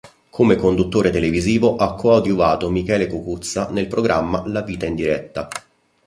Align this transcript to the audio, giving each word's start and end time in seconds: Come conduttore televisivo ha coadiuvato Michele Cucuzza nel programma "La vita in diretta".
Come 0.31 0.55
conduttore 0.55 1.11
televisivo 1.11 1.75
ha 1.75 1.93
coadiuvato 1.93 2.71
Michele 2.71 3.05
Cucuzza 3.05 3.69
nel 3.69 3.85
programma 3.85 4.41
"La 4.47 4.63
vita 4.63 4.87
in 4.87 4.95
diretta". 4.95 5.47